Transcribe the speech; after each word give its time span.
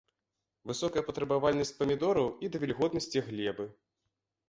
Высокая 0.71 1.03
патрабавальнасць 1.09 1.73
памідораў 1.83 2.27
і 2.47 2.53
да 2.55 2.65
вільготнасці 2.67 3.27
глебы. 3.31 3.73